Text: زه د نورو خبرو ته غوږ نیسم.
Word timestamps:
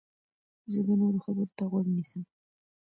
زه 0.71 0.79
د 0.87 0.89
نورو 0.99 1.19
خبرو 1.25 1.53
ته 1.57 1.63
غوږ 1.71 1.87
نیسم. 1.95 2.21